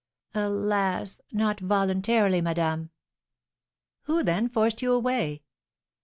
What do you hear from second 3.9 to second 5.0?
"Who, then, forced you